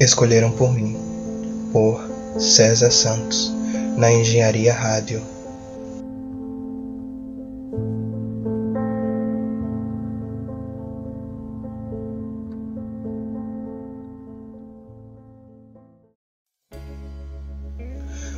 [0.00, 0.96] Escolheram por mim,
[1.72, 2.00] por
[2.38, 3.52] César Santos,
[3.96, 5.20] na Engenharia Rádio.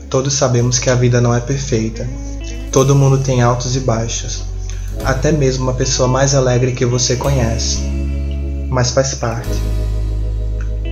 [0.08, 2.08] Todos sabemos que a vida não é perfeita.
[2.72, 4.44] Todo mundo tem altos e baixos.
[5.04, 7.78] Até mesmo uma pessoa mais alegre que você conhece.
[8.68, 9.69] Mas faz parte.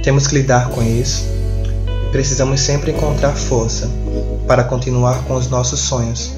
[0.02, 1.24] Temos que lidar com isso
[2.06, 3.88] e precisamos sempre encontrar força
[4.46, 6.32] para continuar com os nossos sonhos,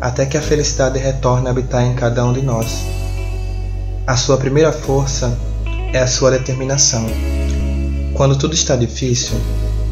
[0.00, 2.84] até que a felicidade retorne a habitar em cada um de nós.
[4.06, 5.36] A sua primeira força
[5.92, 7.06] é a sua determinação.
[8.14, 9.36] Quando tudo está difícil,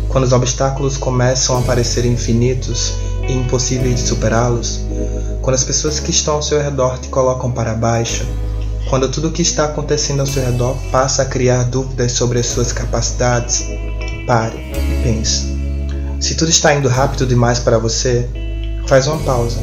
[0.09, 2.93] quando os obstáculos começam a parecer infinitos
[3.29, 4.81] e impossíveis de superá-los,
[5.41, 8.27] quando as pessoas que estão ao seu redor te colocam para baixo,
[8.89, 12.47] quando tudo o que está acontecendo ao seu redor passa a criar dúvidas sobre as
[12.47, 13.65] suas capacidades,
[14.27, 15.53] pare e pense.
[16.21, 18.29] Se tudo está indo rápido demais para você,
[18.87, 19.59] faz uma pausa,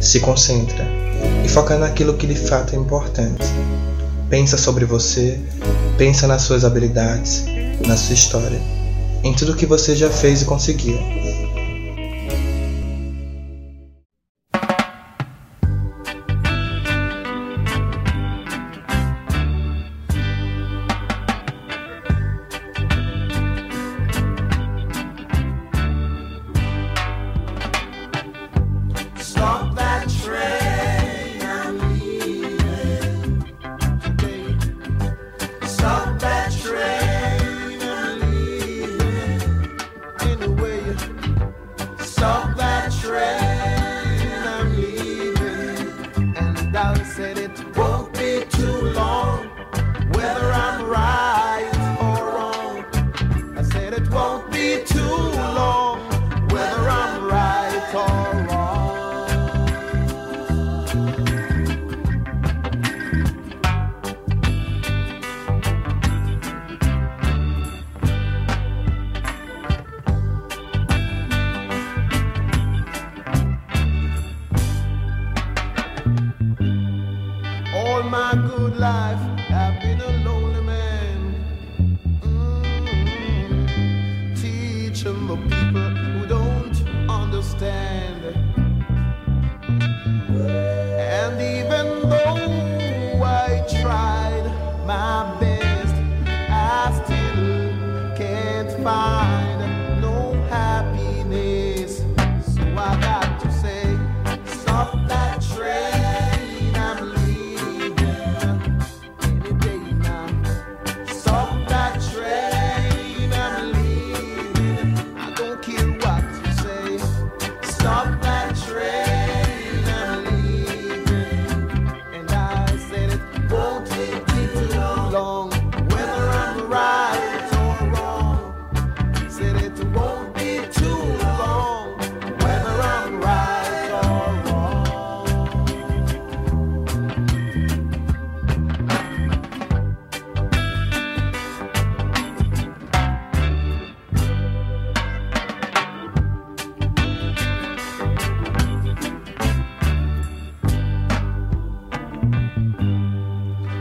[0.00, 0.86] se concentra
[1.44, 3.44] e foca naquilo que de fato é importante.
[4.30, 5.40] Pensa sobre você,
[5.96, 7.44] pensa nas suas habilidades,
[7.86, 8.60] na sua história,
[9.24, 10.98] em tudo que você já fez e conseguiu.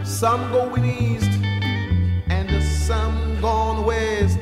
[0.08, 1.30] Some going east
[2.30, 4.40] and some going west.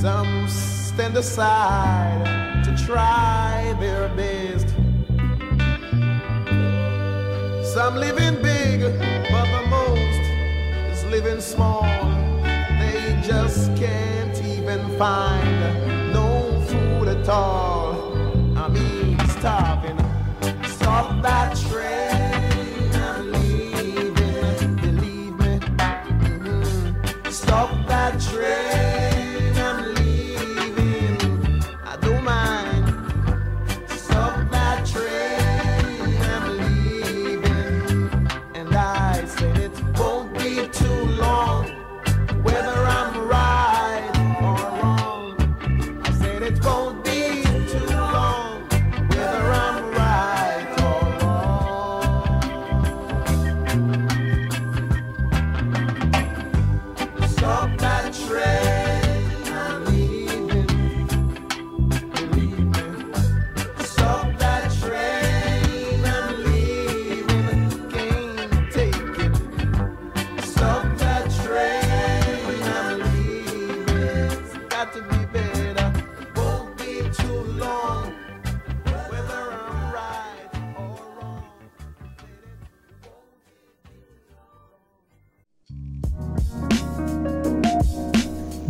[0.00, 4.68] Some stand aside to try their best.
[7.74, 8.80] Some living big,
[9.30, 10.24] but the most
[10.92, 11.82] is living small.
[12.78, 18.16] They just can't even find no food at all.
[18.56, 19.98] I mean, starving.
[20.64, 22.09] Stop that train.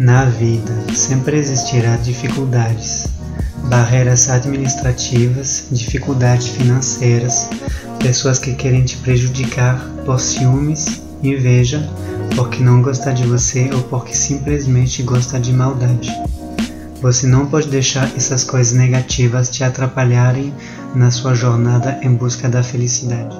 [0.00, 3.06] Na vida sempre existirá dificuldades,
[3.68, 7.50] barreiras administrativas, dificuldades financeiras,
[7.98, 11.86] pessoas que querem te prejudicar por ciúmes, inveja,
[12.34, 16.10] porque não gosta de você ou porque simplesmente gosta de maldade.
[17.02, 20.54] Você não pode deixar essas coisas negativas te atrapalharem
[20.94, 23.36] na sua jornada em busca da felicidade.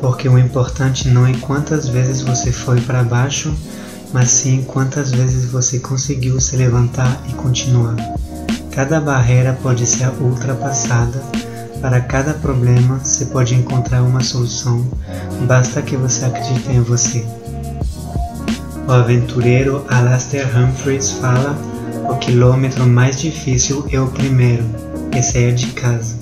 [0.00, 3.52] Porque o importante não é quantas vezes você foi para baixo
[4.12, 7.96] mas sim quantas vezes você conseguiu se levantar e continuar.
[8.70, 11.22] Cada barreira pode ser ultrapassada.
[11.80, 14.86] Para cada problema, você pode encontrar uma solução,
[15.46, 17.26] basta que você acredite em você.
[18.86, 21.58] O aventureiro Alastair Humphreys fala:
[22.08, 24.64] o quilômetro mais difícil é o primeiro,
[25.12, 26.21] é sair de casa.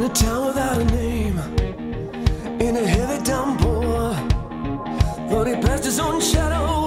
[0.00, 1.38] In a town without a name,
[2.58, 4.14] in a heavy downpour,
[5.28, 6.79] thought he passed his own shadow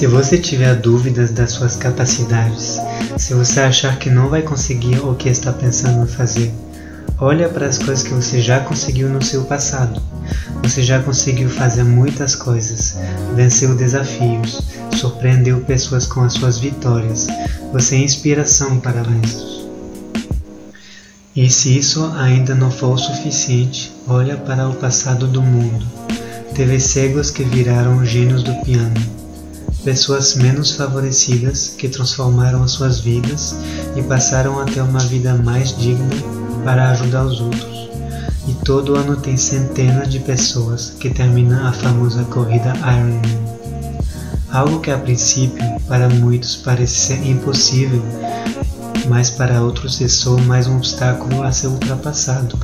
[0.00, 2.80] Se você tiver dúvidas das suas capacidades,
[3.18, 6.54] se você achar que não vai conseguir o que está pensando em fazer,
[7.18, 10.00] olha para as coisas que você já conseguiu no seu passado.
[10.62, 12.96] Você já conseguiu fazer muitas coisas,
[13.34, 14.62] venceu desafios,
[14.96, 17.26] surpreendeu pessoas com as suas vitórias.
[17.70, 19.68] Você é inspiração para muitos.
[21.36, 25.84] E se isso ainda não for o suficiente, olha para o passado do mundo.
[26.54, 29.19] Teve cegos que viraram gênios do piano,
[29.84, 33.54] pessoas menos favorecidas que transformaram as suas vidas
[33.96, 36.08] e passaram a ter uma vida mais digna
[36.64, 37.88] para ajudar os outros.
[38.46, 43.50] E todo ano tem centenas de pessoas que terminam a famosa corrida Ironman.
[44.50, 48.02] Algo que a princípio para muitos parece ser impossível,
[49.08, 52.58] mas para outros é só mais um obstáculo a ser ultrapassado.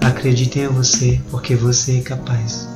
[0.00, 2.75] Acreditem em você, porque você é capaz.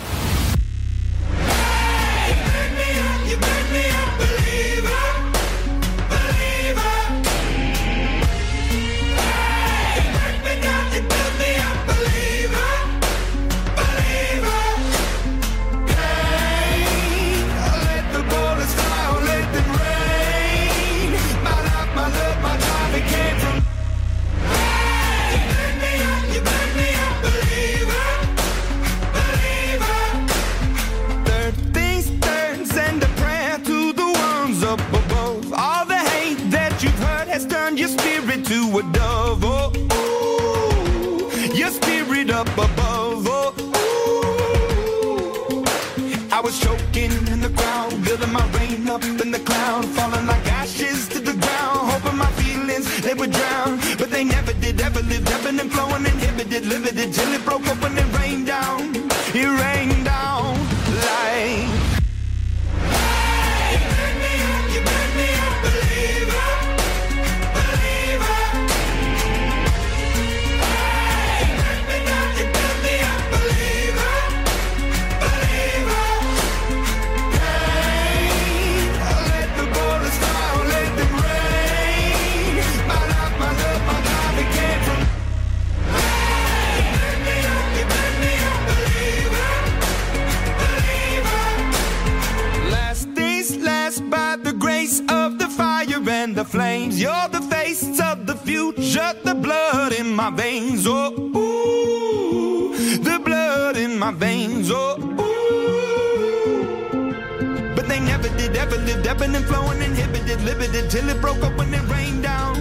[108.85, 112.55] Lived, ebbing and flowing, inhibited, limited, till it broke up when it rained down.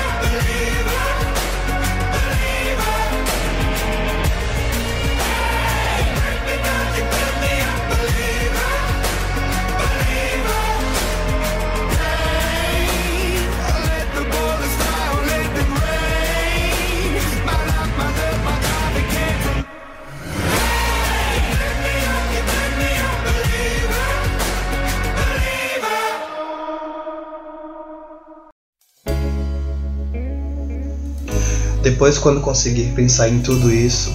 [31.83, 34.09] Depois, quando conseguir pensar em tudo isso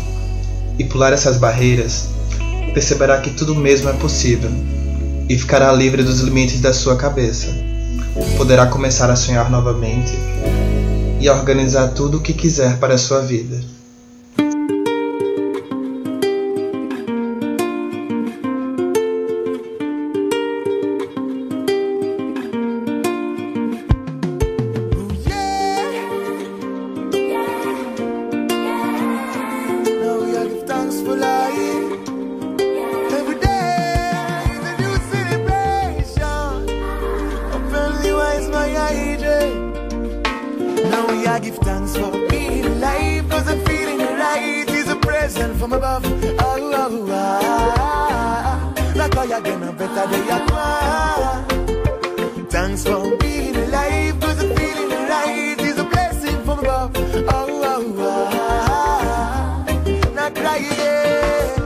[0.79, 2.09] e pular essas barreiras,
[2.73, 4.51] perceberá que tudo mesmo é possível
[5.29, 7.49] e ficará livre dos limites da sua cabeça.
[8.39, 10.15] Poderá começar a sonhar novamente
[11.21, 13.61] e a organizar tudo o que quiser para a sua vida.
[49.39, 50.39] Again, a better day I
[52.51, 55.57] Thanks for being alive, cause I'm feeling right.
[55.61, 56.93] Is a blessing from above.
[56.97, 59.65] Oh, oh, ah.
[60.15, 61.61] Not cry again.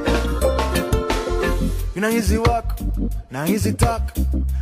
[1.95, 2.79] You know, easy walk,
[3.31, 4.13] now easy talk,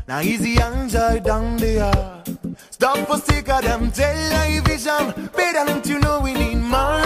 [0.07, 2.23] now easy enjoy down there.
[2.71, 5.29] Stop for sick of them, tell I vision.
[5.37, 7.01] Better don't you know we need more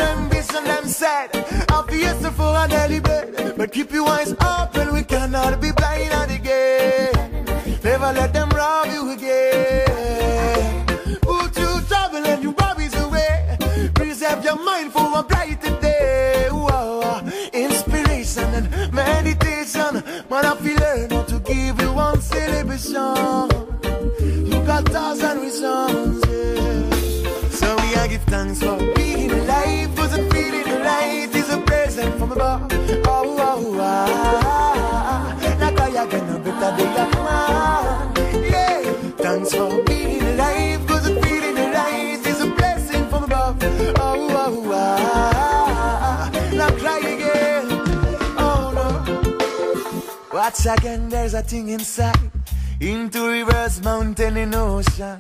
[0.55, 1.29] ambition than said.
[1.71, 6.31] Obvious for a daily bread, but keep your eyes open, we cannot be blind on
[6.31, 7.45] again.
[7.83, 10.87] Never let them rob you again.
[11.23, 13.59] Put you trouble and your worries away.
[13.95, 16.49] Preserve your mind for a brighter day.
[16.51, 17.21] Whoa,
[17.53, 20.03] inspiration and meditation.
[20.31, 23.51] Man, I feel learn how to give you one celebration.
[24.47, 27.49] You got thousand reasons, yeah.
[27.51, 28.94] So we I give thanks for
[50.55, 52.31] Watch again, there's a thing inside.
[52.81, 55.19] Into rivers, mountain, and ocean.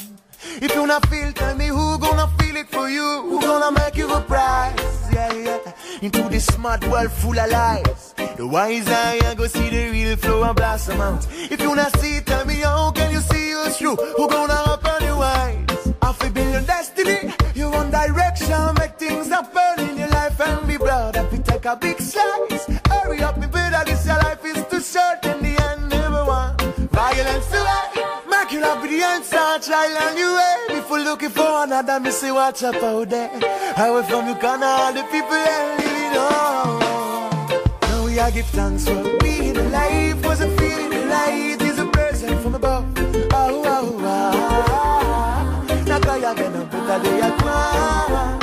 [0.63, 3.23] If you not feel, tell me who gonna feel it for you?
[3.23, 5.11] Who gonna make you a prize?
[5.13, 5.73] Yeah, yeah.
[6.03, 8.15] Into this smart world full of lies.
[8.37, 11.27] The wise eye go see the real flow and blossom out.
[11.51, 13.97] If you not see, tell me how can you see us through?
[13.97, 15.93] Who gonna open your eyes?
[16.01, 20.79] Off a billion destiny, you one direction, make things happen in your life and be
[20.79, 21.17] proud.
[21.17, 22.69] If you take a big slice,
[24.93, 26.61] too in the end, never want
[26.93, 28.05] violence away.
[28.29, 30.79] Make you with the answer, try on you way.
[30.79, 33.31] If you're looking for another, me say watch up out there.
[33.77, 36.81] Away from you, can all the people that living on.
[37.83, 40.25] Now we are give thanks for being alive.
[40.25, 41.63] Wasn't feeling alive.
[41.63, 42.85] Is a present from above.
[43.33, 45.85] Oh, oh, oh.
[45.87, 48.34] Now cry again, a better day at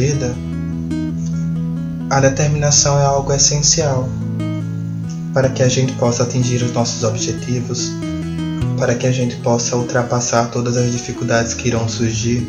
[0.00, 0.34] vida,
[2.08, 4.08] a determinação é algo essencial
[5.34, 7.92] para que a gente possa atingir os nossos objetivos,
[8.78, 12.48] para que a gente possa ultrapassar todas as dificuldades que irão surgir,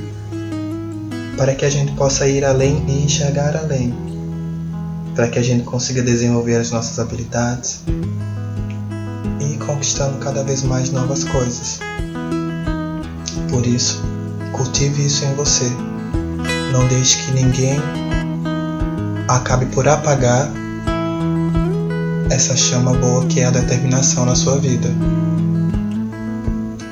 [1.36, 3.94] para que a gente possa ir além e enxergar além,
[5.14, 7.82] para que a gente consiga desenvolver as nossas habilidades
[9.42, 11.82] e ir conquistando cada vez mais novas coisas.
[13.50, 14.02] Por isso,
[14.54, 15.91] cultive isso em você.
[16.72, 17.80] Não deixe que ninguém
[19.28, 20.50] acabe por apagar
[22.30, 24.90] essa chama boa que é a determinação na sua vida.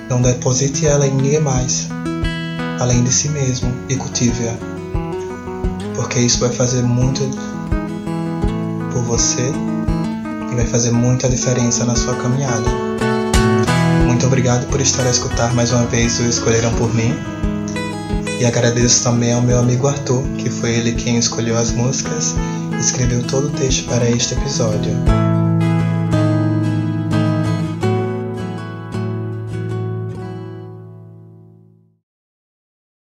[0.10, 1.88] Não deposite ela em ninguém mais,
[2.80, 4.54] além de si mesmo, e cultive-a.
[5.96, 7.22] Porque isso vai fazer muito
[8.92, 9.52] por você
[10.52, 12.70] e vai fazer muita diferença na sua caminhada.
[14.06, 17.39] Muito obrigado por estar a escutar mais uma vez o Escolheram por mim.
[18.40, 22.36] E agradeço também ao meu amigo Arthur, que foi ele quem escolheu as músicas
[22.72, 24.94] e escreveu todo o texto para este episódio.